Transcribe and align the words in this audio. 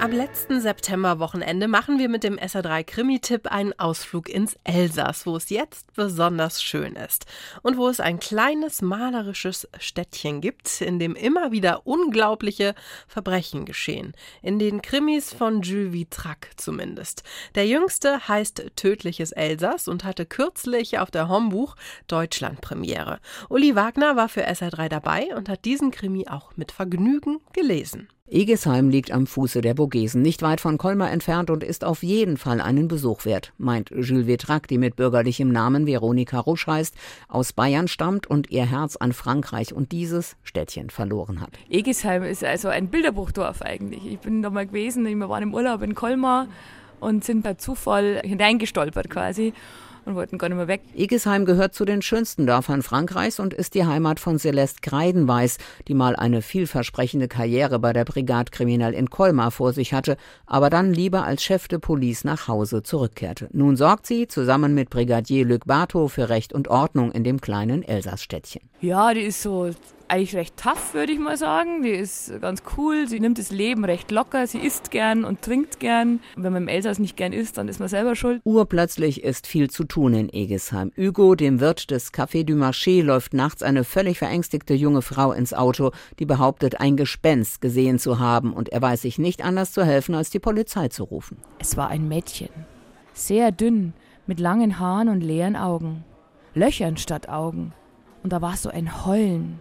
Am 0.00 0.12
letzten 0.12 0.62
Septemberwochenende 0.62 1.68
machen 1.68 1.98
wir 1.98 2.08
mit 2.08 2.24
dem 2.24 2.38
SR3 2.38 2.84
Krimi-Tipp 2.84 3.48
einen 3.48 3.78
Ausflug 3.78 4.30
ins 4.30 4.56
Elsass, 4.64 5.26
wo 5.26 5.36
es 5.36 5.50
jetzt 5.50 5.92
besonders 5.92 6.62
schön 6.62 6.96
ist 6.96 7.26
und 7.60 7.76
wo 7.76 7.86
es 7.86 8.00
ein 8.00 8.18
kleines 8.18 8.80
malerisches 8.80 9.68
Städtchen 9.78 10.40
gibt, 10.40 10.80
in 10.80 10.98
dem 10.98 11.14
immer 11.14 11.52
wieder 11.52 11.86
unglaubliche 11.86 12.74
Verbrechen 13.08 13.66
geschehen. 13.66 14.14
In 14.40 14.58
den 14.58 14.80
Krimis 14.80 15.34
von 15.34 15.60
Jules 15.60 15.92
Vitrac 15.92 16.52
zumindest. 16.56 17.22
Der 17.54 17.66
jüngste 17.66 18.26
heißt 18.26 18.72
Tödliches 18.76 19.32
Elsass 19.32 19.86
und 19.86 20.04
hatte 20.04 20.24
kürzlich 20.24 20.98
auf 20.98 21.10
der 21.10 21.28
Hombuch 21.28 21.76
Deutschland 22.06 22.62
Premiere. 22.62 23.20
Uli 23.50 23.76
Wagner 23.76 24.16
war 24.16 24.30
für 24.30 24.48
SR3 24.48 24.88
dabei 24.88 25.36
und 25.36 25.50
hat 25.50 25.66
diesen 25.66 25.90
Krimi 25.90 26.26
auch 26.26 26.56
mit 26.56 26.72
Vergnügen 26.72 27.40
gelesen. 27.52 28.08
Egesheim 28.32 28.90
liegt 28.90 29.10
am 29.10 29.26
Fuße 29.26 29.60
der 29.60 29.76
Vogesen, 29.76 30.22
nicht 30.22 30.40
weit 30.42 30.60
von 30.60 30.78
Colmar 30.78 31.10
entfernt 31.10 31.50
und 31.50 31.64
ist 31.64 31.82
auf 31.82 32.04
jeden 32.04 32.36
Fall 32.36 32.60
einen 32.60 32.86
Besuch 32.86 33.24
wert, 33.24 33.52
meint 33.58 33.90
Jules 33.90 34.28
Vetrac, 34.28 34.68
die 34.68 34.78
mit 34.78 34.94
bürgerlichem 34.94 35.50
Namen 35.50 35.84
Veronika 35.84 36.38
Rusch 36.38 36.68
heißt, 36.68 36.94
aus 37.26 37.52
Bayern 37.52 37.88
stammt 37.88 38.28
und 38.28 38.48
ihr 38.48 38.66
Herz 38.66 38.94
an 38.94 39.12
Frankreich 39.12 39.74
und 39.74 39.90
dieses 39.90 40.36
Städtchen 40.44 40.90
verloren 40.90 41.40
hat. 41.40 41.50
Egesheim 41.68 42.22
ist 42.22 42.44
also 42.44 42.68
ein 42.68 42.86
Bilderbuchdorf 42.86 43.62
eigentlich. 43.62 44.06
Ich 44.06 44.20
bin 44.20 44.42
da 44.42 44.50
mal 44.50 44.66
gewesen, 44.66 45.04
wir 45.04 45.28
waren 45.28 45.42
im 45.42 45.52
Urlaub 45.52 45.82
in 45.82 45.96
Colmar 45.96 46.46
und 47.00 47.24
sind 47.24 47.42
per 47.42 47.58
Zufall 47.58 48.20
hineingestolpert 48.24 49.10
quasi 49.10 49.52
und 50.04 50.14
wollten 50.14 50.38
gar 50.38 50.48
nicht 50.48 50.56
mehr 50.56 50.68
weg. 50.68 50.82
Egesheim 50.94 51.44
gehört 51.44 51.74
zu 51.74 51.84
den 51.84 52.02
schönsten 52.02 52.46
Dörfern 52.46 52.82
Frankreichs 52.82 53.40
und 53.40 53.54
ist 53.54 53.74
die 53.74 53.84
Heimat 53.84 54.20
von 54.20 54.38
Celeste 54.38 54.80
Kreidenweiß, 54.82 55.58
die 55.88 55.94
mal 55.94 56.16
eine 56.16 56.42
vielversprechende 56.42 57.28
Karriere 57.28 57.78
bei 57.78 57.92
der 57.92 58.04
Brigade 58.04 58.50
Kriminal 58.50 58.94
in 58.94 59.10
Colmar 59.10 59.50
vor 59.50 59.72
sich 59.72 59.92
hatte, 59.92 60.16
aber 60.46 60.70
dann 60.70 60.92
lieber 60.92 61.24
als 61.24 61.42
Chef 61.42 61.68
de 61.68 61.78
Police 61.78 62.24
nach 62.24 62.48
Hause 62.48 62.82
zurückkehrte. 62.82 63.48
Nun 63.52 63.76
sorgt 63.76 64.06
sie 64.06 64.28
zusammen 64.28 64.74
mit 64.74 64.90
Brigadier 64.90 65.44
Luc 65.44 65.66
Bartho 65.66 66.08
für 66.08 66.28
Recht 66.28 66.52
und 66.52 66.68
Ordnung 66.68 67.12
in 67.12 67.24
dem 67.24 67.40
kleinen 67.40 67.82
Elsassstädtchen. 67.82 68.62
Ja, 68.80 69.12
die 69.14 69.22
ist 69.22 69.42
so 69.42 69.70
eigentlich 70.10 70.34
recht 70.34 70.56
tough, 70.56 70.92
würde 70.92 71.12
ich 71.12 71.18
mal 71.18 71.36
sagen. 71.36 71.82
Die 71.82 71.90
ist 71.90 72.32
ganz 72.40 72.62
cool. 72.76 73.06
Sie 73.06 73.20
nimmt 73.20 73.38
das 73.38 73.50
Leben 73.50 73.84
recht 73.84 74.10
locker. 74.10 74.46
Sie 74.46 74.58
isst 74.58 74.90
gern 74.90 75.24
und 75.24 75.42
trinkt 75.42 75.78
gern. 75.78 76.20
Und 76.36 76.42
wenn 76.42 76.52
man 76.52 76.62
im 76.62 76.68
Elsass 76.68 76.98
nicht 76.98 77.16
gern 77.16 77.32
isst, 77.32 77.58
dann 77.58 77.68
ist 77.68 77.78
man 77.78 77.88
selber 77.88 78.16
schuld. 78.16 78.40
Urplötzlich 78.44 79.22
ist 79.22 79.46
viel 79.46 79.70
zu 79.70 79.84
tun 79.90 80.14
in 80.14 80.32
Egesheim. 80.32 80.92
Hugo, 80.96 81.34
dem 81.34 81.60
Wirt 81.60 81.90
des 81.90 82.14
Café 82.14 82.44
du 82.44 82.54
Marché, 82.54 83.02
läuft 83.02 83.34
nachts 83.34 83.62
eine 83.62 83.84
völlig 83.84 84.18
verängstigte 84.18 84.72
junge 84.72 85.02
Frau 85.02 85.32
ins 85.32 85.52
Auto, 85.52 85.90
die 86.18 86.24
behauptet, 86.24 86.80
ein 86.80 86.96
Gespenst 86.96 87.60
gesehen 87.60 87.98
zu 87.98 88.18
haben. 88.18 88.54
Und 88.54 88.70
er 88.70 88.80
weiß 88.80 89.02
sich 89.02 89.18
nicht 89.18 89.44
anders 89.44 89.72
zu 89.72 89.84
helfen, 89.84 90.14
als 90.14 90.30
die 90.30 90.38
Polizei 90.38 90.88
zu 90.88 91.04
rufen. 91.04 91.36
Es 91.58 91.76
war 91.76 91.88
ein 91.88 92.08
Mädchen. 92.08 92.48
Sehr 93.12 93.52
dünn, 93.52 93.92
mit 94.26 94.40
langen 94.40 94.78
Haaren 94.78 95.08
und 95.08 95.20
leeren 95.20 95.56
Augen. 95.56 96.04
Löchern 96.54 96.96
statt 96.96 97.28
Augen. 97.28 97.72
Und 98.22 98.32
da 98.32 98.40
war 98.40 98.56
so 98.56 98.70
ein 98.70 99.04
Heulen. 99.04 99.58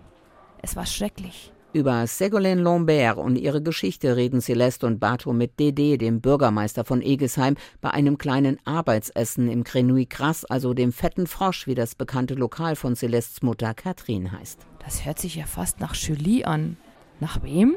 Es 0.61 0.75
war 0.75 0.85
schrecklich. 0.85 1.51
Über 1.71 2.07
Ségolène 2.07 2.63
Lambert 2.63 3.17
und 3.17 3.35
ihre 3.35 3.61
Geschichte 3.61 4.15
reden 4.15 4.41
Celeste 4.41 4.87
und 4.87 4.99
Bato 4.99 5.33
mit 5.33 5.59
Dede, 5.59 5.99
dem 5.99 6.19
Bürgermeister 6.19 6.83
von 6.83 7.03
Egesheim, 7.03 7.57
bei 7.79 7.91
einem 7.91 8.17
kleinen 8.17 8.57
Arbeitsessen 8.65 9.47
im 9.47 9.63
Grenouille 9.63 10.07
Gras, 10.07 10.45
also 10.45 10.73
dem 10.73 10.91
fetten 10.91 11.27
Frosch, 11.27 11.67
wie 11.67 11.75
das 11.75 11.93
bekannte 11.93 12.33
Lokal 12.33 12.75
von 12.75 12.95
Celestes 12.95 13.43
Mutter 13.43 13.75
Katrin 13.75 14.31
heißt. 14.31 14.65
Das 14.83 15.05
hört 15.05 15.19
sich 15.19 15.35
ja 15.35 15.45
fast 15.45 15.79
nach 15.79 15.93
Julie 15.93 16.43
an. 16.43 16.77
Nach 17.19 17.43
wem? 17.43 17.75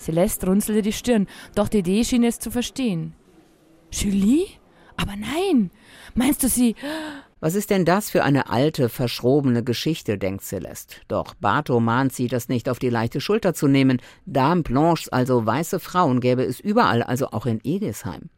Celeste 0.00 0.46
runzelte 0.46 0.82
die 0.82 0.92
Stirn, 0.92 1.28
doch 1.54 1.68
Dede 1.68 2.04
schien 2.04 2.24
es 2.24 2.40
zu 2.40 2.50
verstehen. 2.50 3.14
Julie? 3.92 4.46
Aber 4.96 5.14
nein! 5.14 5.70
Meinst 6.16 6.42
du 6.42 6.48
sie? 6.48 6.74
Was 7.40 7.54
ist 7.54 7.70
denn 7.70 7.84
das 7.84 8.10
für 8.10 8.24
eine 8.24 8.50
alte, 8.50 8.88
verschrobene 8.88 9.62
Geschichte, 9.62 10.18
denkt 10.18 10.42
Celeste. 10.42 10.96
Doch 11.06 11.34
Bato 11.34 11.78
mahnt 11.78 12.12
sie, 12.12 12.26
das 12.26 12.48
nicht 12.48 12.68
auf 12.68 12.80
die 12.80 12.90
leichte 12.90 13.20
Schulter 13.20 13.54
zu 13.54 13.68
nehmen. 13.68 14.00
Damen 14.26 14.64
Blanches, 14.64 15.08
also 15.08 15.46
weiße 15.46 15.78
Frauen, 15.78 16.20
gäbe 16.20 16.42
es 16.42 16.58
überall, 16.58 17.02
also 17.02 17.28
auch 17.28 17.46
in 17.46 17.60
Egesheim. 17.62 18.30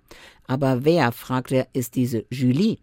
Aber 0.46 0.84
wer, 0.84 1.12
fragt 1.12 1.52
er, 1.52 1.68
ist 1.72 1.94
diese 1.94 2.24
Julie? 2.30 2.78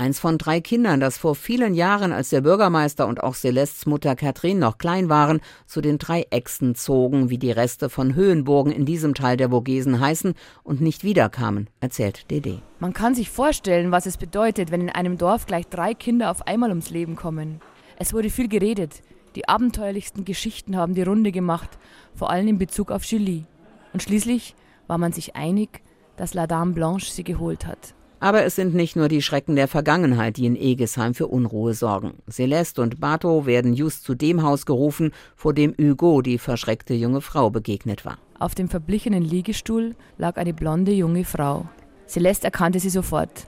Eins 0.00 0.20
von 0.20 0.38
drei 0.38 0.60
Kindern, 0.60 1.00
das 1.00 1.18
vor 1.18 1.34
vielen 1.34 1.74
Jahren, 1.74 2.12
als 2.12 2.28
der 2.28 2.42
Bürgermeister 2.42 3.08
und 3.08 3.20
auch 3.20 3.34
Celestes 3.34 3.84
Mutter 3.84 4.14
Katrin 4.14 4.60
noch 4.60 4.78
klein 4.78 5.08
waren, 5.08 5.40
zu 5.66 5.80
den 5.80 5.98
drei 5.98 6.24
Echsen 6.30 6.76
zogen, 6.76 7.30
wie 7.30 7.38
die 7.38 7.50
Reste 7.50 7.90
von 7.90 8.14
Höhenburgen 8.14 8.70
in 8.70 8.86
diesem 8.86 9.14
Teil 9.14 9.36
der 9.36 9.50
Vogesen 9.50 9.98
heißen, 9.98 10.34
und 10.62 10.80
nicht 10.80 11.02
wiederkamen, 11.02 11.68
erzählt 11.80 12.30
Dede. 12.30 12.62
Man 12.78 12.92
kann 12.92 13.16
sich 13.16 13.28
vorstellen, 13.28 13.90
was 13.90 14.06
es 14.06 14.18
bedeutet, 14.18 14.70
wenn 14.70 14.82
in 14.82 14.90
einem 14.90 15.18
Dorf 15.18 15.46
gleich 15.46 15.66
drei 15.66 15.94
Kinder 15.94 16.30
auf 16.30 16.46
einmal 16.46 16.68
ums 16.68 16.90
Leben 16.90 17.16
kommen. 17.16 17.60
Es 17.98 18.14
wurde 18.14 18.30
viel 18.30 18.46
geredet. 18.46 19.02
Die 19.34 19.48
abenteuerlichsten 19.48 20.24
Geschichten 20.24 20.76
haben 20.76 20.94
die 20.94 21.02
Runde 21.02 21.32
gemacht, 21.32 21.76
vor 22.14 22.30
allem 22.30 22.46
in 22.46 22.58
Bezug 22.58 22.92
auf 22.92 23.02
Julie. 23.02 23.46
Und 23.92 24.04
schließlich 24.04 24.54
war 24.86 24.98
man 24.98 25.10
sich 25.10 25.34
einig, 25.34 25.82
dass 26.16 26.34
La 26.34 26.46
Dame 26.46 26.72
Blanche 26.72 27.10
sie 27.10 27.24
geholt 27.24 27.66
hat. 27.66 27.94
Aber 28.20 28.44
es 28.44 28.56
sind 28.56 28.74
nicht 28.74 28.96
nur 28.96 29.08
die 29.08 29.22
Schrecken 29.22 29.54
der 29.54 29.68
Vergangenheit, 29.68 30.36
die 30.36 30.46
in 30.46 30.56
Egesheim 30.56 31.14
für 31.14 31.28
Unruhe 31.28 31.74
sorgen. 31.74 32.14
Celeste 32.28 32.82
und 32.82 33.00
Bato 33.00 33.46
werden 33.46 33.74
just 33.74 34.04
zu 34.04 34.14
dem 34.14 34.42
Haus 34.42 34.66
gerufen, 34.66 35.12
vor 35.36 35.54
dem 35.54 35.74
Hugo, 35.78 36.20
die 36.20 36.38
verschreckte 36.38 36.94
junge 36.94 37.20
Frau, 37.20 37.50
begegnet 37.50 38.04
war. 38.04 38.18
Auf 38.40 38.54
dem 38.54 38.68
verblichenen 38.68 39.22
Liegestuhl 39.22 39.94
lag 40.16 40.36
eine 40.36 40.52
blonde 40.52 40.92
junge 40.92 41.24
Frau. 41.24 41.66
Celeste 42.08 42.46
erkannte 42.46 42.80
sie 42.80 42.90
sofort. 42.90 43.46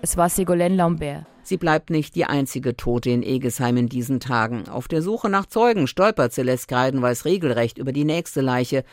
Es 0.00 0.16
war 0.16 0.28
Ségolène 0.28 0.74
Lambert. 0.74 1.26
Sie 1.44 1.56
bleibt 1.56 1.90
nicht 1.90 2.14
die 2.14 2.24
einzige 2.24 2.76
Tote 2.76 3.10
in 3.10 3.22
Egesheim 3.22 3.76
in 3.76 3.88
diesen 3.88 4.20
Tagen. 4.20 4.68
Auf 4.68 4.86
der 4.86 5.02
Suche 5.02 5.28
nach 5.28 5.46
Zeugen 5.46 5.88
stolpert 5.88 6.32
Celeste 6.32 6.72
Greidenweiß 6.72 7.24
regelrecht 7.24 7.78
über 7.78 7.92
die 7.92 8.04
nächste 8.04 8.40
Leiche. 8.40 8.84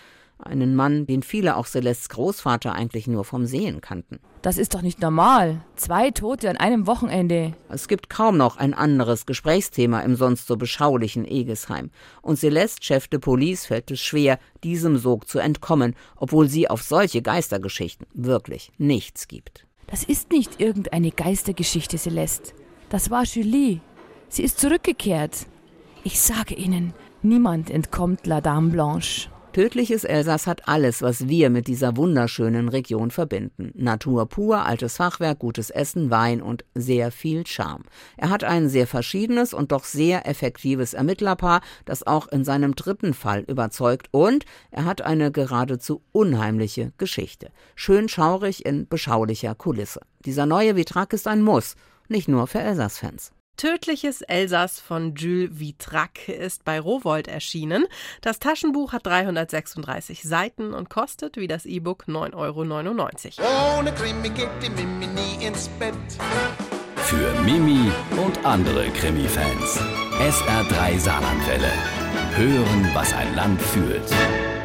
Einen 0.41 0.73
Mann, 0.73 1.05
den 1.05 1.21
viele 1.21 1.57
auch 1.57 1.67
Celestes 1.67 2.07
Großvater 2.09 2.73
eigentlich 2.73 3.07
nur 3.07 3.25
vom 3.25 3.45
Sehen 3.45 3.81
kannten. 3.81 4.19
Das 4.41 4.57
ist 4.57 4.73
doch 4.73 4.81
nicht 4.81 5.01
normal. 5.01 5.61
Zwei 5.75 6.11
Tote 6.11 6.49
an 6.49 6.55
einem 6.55 6.87
Wochenende. 6.87 7.53
Es 7.67 7.89
gibt 7.89 8.09
kaum 8.09 8.37
noch 8.37 8.55
ein 8.55 8.73
anderes 8.73 9.25
Gesprächsthema 9.25 9.99
im 9.99 10.15
sonst 10.15 10.47
so 10.47 10.55
beschaulichen 10.55 11.25
Egesheim. 11.25 11.91
Und 12.21 12.39
Celeste, 12.39 12.81
Chef 12.81 13.09
de 13.09 13.19
Police, 13.19 13.65
fällt 13.65 13.91
es 13.91 13.99
schwer, 13.99 14.39
diesem 14.63 14.97
Sog 14.97 15.27
zu 15.27 15.39
entkommen, 15.39 15.93
obwohl 16.15 16.47
sie 16.47 16.69
auf 16.69 16.83
solche 16.83 17.21
Geistergeschichten 17.21 18.07
wirklich 18.13 18.71
nichts 18.77 19.27
gibt. 19.27 19.65
Das 19.87 20.05
ist 20.05 20.31
nicht 20.31 20.61
irgendeine 20.61 21.11
Geistergeschichte, 21.11 21.97
Celeste. 21.97 22.53
Das 22.89 23.09
war 23.09 23.23
Julie. 23.25 23.81
Sie 24.29 24.43
ist 24.43 24.59
zurückgekehrt. 24.59 25.47
Ich 26.05 26.21
sage 26.21 26.55
Ihnen, 26.55 26.93
niemand 27.21 27.69
entkommt 27.69 28.25
La 28.25 28.39
Dame 28.39 28.69
Blanche. 28.69 29.29
Tödliches 29.51 30.03
Elsass 30.03 30.45
hat 30.45 30.67
alles, 30.67 31.01
was 31.01 31.27
wir 31.27 31.49
mit 31.49 31.67
dieser 31.67 31.97
wunderschönen 31.97 32.69
Region 32.69 33.09
verbinden. 33.09 33.71
Natur 33.73 34.29
pur, 34.29 34.63
altes 34.63 34.97
Fachwerk, 34.97 35.39
gutes 35.39 35.71
Essen, 35.71 36.11
Wein 36.11 36.43
und 36.43 36.65
sehr 36.75 37.11
viel 37.11 37.47
Charme. 37.47 37.83
Er 38.15 38.29
hat 38.29 38.43
ein 38.43 38.69
sehr 38.69 38.85
verschiedenes 38.85 39.55
und 39.55 39.71
doch 39.71 39.85
sehr 39.85 40.27
effektives 40.27 40.93
Ermittlerpaar, 40.93 41.61
das 41.85 42.05
auch 42.05 42.27
in 42.27 42.45
seinem 42.45 42.75
dritten 42.75 43.15
Fall 43.15 43.41
überzeugt 43.41 44.07
und 44.11 44.45
er 44.69 44.85
hat 44.85 45.01
eine 45.01 45.31
geradezu 45.31 46.03
unheimliche 46.11 46.93
Geschichte. 46.99 47.49
Schön 47.73 48.07
schaurig 48.07 48.67
in 48.67 48.87
beschaulicher 48.87 49.55
Kulisse. 49.55 50.01
Dieser 50.25 50.45
neue 50.45 50.75
Vitrak 50.75 51.11
ist 51.11 51.27
ein 51.27 51.41
Muss, 51.41 51.75
nicht 52.07 52.27
nur 52.27 52.45
für 52.45 52.59
Elsass-Fans. 52.59 53.31
Tödliches 53.59 54.21
Elsass 54.21 54.79
von 54.79 55.15
Jules 55.15 55.59
Vitrac 55.59 56.29
ist 56.29 56.63
bei 56.63 56.79
Rowold 56.79 57.27
erschienen. 57.27 57.87
Das 58.21 58.39
Taschenbuch 58.39 58.93
hat 58.93 59.05
336 59.05 60.23
Seiten 60.23 60.73
und 60.73 60.89
kostet 60.89 61.35
wie 61.35 61.49
das 61.49 61.65
E-Book 61.65 62.05
9,99 62.07 63.41
Euro. 63.41 63.79
Ohne 63.79 63.91
Krimi 63.91 64.29
geht 64.29 64.47
die 64.63 64.69
Mimi 64.69 65.07
nie 65.07 65.45
ins 65.45 65.67
Bett. 65.77 65.93
Für 66.95 67.33
Mimi 67.41 67.91
und 68.15 68.45
andere 68.45 68.87
Krimi-Fans. 68.91 69.81
SR3 70.21 70.97
Saarlandwelle. 70.97 71.73
Hören, 72.37 72.89
was 72.93 73.11
ein 73.11 73.35
Land 73.35 73.61
fühlt. 73.61 74.58